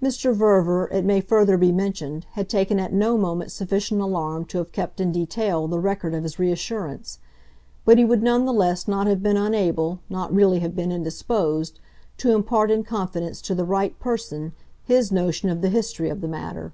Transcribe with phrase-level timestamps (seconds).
[0.00, 0.32] Mr.
[0.32, 4.70] Verver, it may further be mentioned, had taken at no moment sufficient alarm to have
[4.70, 7.18] kept in detail the record of his reassurance;
[7.84, 11.80] but he would none the less not have been unable, not really have been indisposed,
[12.16, 14.52] to impart in confidence to the right person
[14.84, 16.72] his notion of the history of the matter.